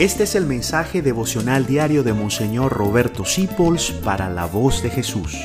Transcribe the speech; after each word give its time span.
Este 0.00 0.22
es 0.22 0.34
el 0.34 0.46
mensaje 0.46 1.02
devocional 1.02 1.66
diario 1.66 2.02
de 2.02 2.14
Monseñor 2.14 2.72
Roberto 2.72 3.26
Sipols 3.26 3.90
para 3.90 4.30
la 4.30 4.46
voz 4.46 4.82
de 4.82 4.88
Jesús. 4.88 5.36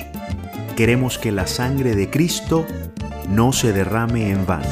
Queremos 0.78 1.18
que 1.18 1.34
la 1.34 1.46
sangre 1.46 1.94
de 1.94 2.10
Cristo 2.10 2.66
no 3.28 3.52
se 3.52 3.74
derrame 3.74 4.32
en 4.32 4.46
vano. 4.46 4.70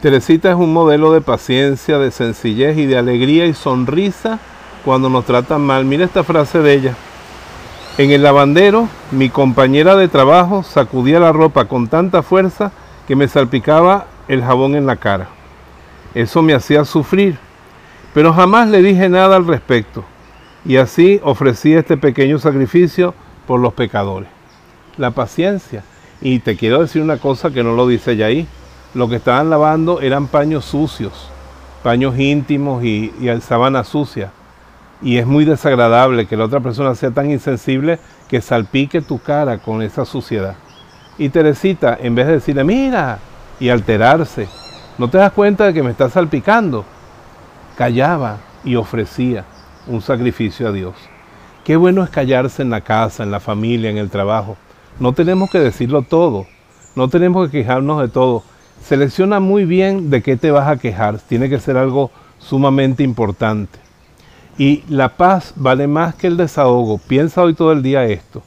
Teresita 0.00 0.50
es 0.50 0.54
un 0.54 0.72
modelo 0.72 1.12
de 1.12 1.22
paciencia, 1.22 1.98
de 1.98 2.12
sencillez 2.12 2.78
y 2.78 2.86
de 2.86 2.98
alegría 2.98 3.46
y 3.46 3.52
sonrisa 3.52 4.38
cuando 4.84 5.10
nos 5.10 5.24
tratan 5.24 5.62
mal. 5.62 5.84
Mira 5.84 6.04
esta 6.04 6.22
frase 6.22 6.60
de 6.60 6.72
ella. 6.72 6.94
En 7.98 8.12
el 8.12 8.22
lavandero, 8.22 8.88
mi 9.10 9.28
compañera 9.28 9.96
de 9.96 10.06
trabajo 10.06 10.62
sacudía 10.62 11.18
la 11.18 11.32
ropa 11.32 11.64
con 11.64 11.88
tanta 11.88 12.22
fuerza 12.22 12.70
que 13.08 13.16
me 13.16 13.26
salpicaba 13.26 14.06
el 14.28 14.44
jabón 14.44 14.76
en 14.76 14.86
la 14.86 14.94
cara. 14.94 15.26
Eso 16.14 16.42
me 16.42 16.54
hacía 16.54 16.84
sufrir 16.84 17.49
pero 18.12 18.32
jamás 18.32 18.68
le 18.68 18.82
dije 18.82 19.08
nada 19.08 19.36
al 19.36 19.46
respecto. 19.46 20.04
Y 20.64 20.76
así 20.76 21.20
ofrecí 21.22 21.74
este 21.74 21.96
pequeño 21.96 22.38
sacrificio 22.38 23.14
por 23.46 23.60
los 23.60 23.72
pecadores. 23.72 24.28
La 24.96 25.12
paciencia. 25.12 25.84
Y 26.20 26.40
te 26.40 26.56
quiero 26.56 26.80
decir 26.80 27.02
una 27.02 27.16
cosa 27.16 27.50
que 27.50 27.62
no 27.62 27.74
lo 27.74 27.86
dice 27.86 28.16
ya 28.16 28.26
ahí. 28.26 28.46
Lo 28.94 29.08
que 29.08 29.16
estaban 29.16 29.48
lavando 29.48 30.00
eran 30.00 30.26
paños 30.26 30.64
sucios, 30.64 31.30
paños 31.82 32.18
íntimos 32.18 32.84
y, 32.84 33.12
y 33.20 33.40
sábana 33.40 33.84
sucia. 33.84 34.32
Y 35.00 35.16
es 35.16 35.26
muy 35.26 35.44
desagradable 35.44 36.26
que 36.26 36.36
la 36.36 36.44
otra 36.44 36.60
persona 36.60 36.94
sea 36.94 37.10
tan 37.10 37.30
insensible 37.30 37.98
que 38.28 38.40
salpique 38.40 39.00
tu 39.00 39.18
cara 39.18 39.58
con 39.58 39.80
esa 39.80 40.04
suciedad. 40.04 40.56
Y 41.16 41.28
Teresita, 41.28 41.96
en 42.00 42.14
vez 42.14 42.26
de 42.26 42.32
decirle, 42.34 42.64
mira, 42.64 43.18
y 43.58 43.68
alterarse, 43.68 44.48
¿no 44.98 45.08
te 45.08 45.18
das 45.18 45.32
cuenta 45.32 45.66
de 45.66 45.72
que 45.72 45.82
me 45.82 45.90
está 45.90 46.10
salpicando? 46.10 46.84
Callaba 47.80 48.36
y 48.62 48.76
ofrecía 48.76 49.46
un 49.86 50.02
sacrificio 50.02 50.68
a 50.68 50.72
Dios. 50.72 50.94
Qué 51.64 51.76
bueno 51.76 52.04
es 52.04 52.10
callarse 52.10 52.60
en 52.60 52.68
la 52.68 52.82
casa, 52.82 53.22
en 53.22 53.30
la 53.30 53.40
familia, 53.40 53.88
en 53.88 53.96
el 53.96 54.10
trabajo. 54.10 54.58
No 54.98 55.14
tenemos 55.14 55.48
que 55.48 55.60
decirlo 55.60 56.02
todo, 56.02 56.46
no 56.94 57.08
tenemos 57.08 57.48
que 57.48 57.62
quejarnos 57.62 58.02
de 58.02 58.08
todo. 58.08 58.42
Selecciona 58.84 59.40
muy 59.40 59.64
bien 59.64 60.10
de 60.10 60.22
qué 60.22 60.36
te 60.36 60.50
vas 60.50 60.68
a 60.68 60.76
quejar, 60.76 61.20
tiene 61.20 61.48
que 61.48 61.58
ser 61.58 61.78
algo 61.78 62.10
sumamente 62.38 63.02
importante. 63.02 63.78
Y 64.58 64.84
la 64.90 65.16
paz 65.16 65.54
vale 65.56 65.86
más 65.86 66.14
que 66.14 66.26
el 66.26 66.36
desahogo. 66.36 66.98
Piensa 66.98 67.42
hoy 67.42 67.54
todo 67.54 67.72
el 67.72 67.82
día 67.82 68.04
esto. 68.04 68.42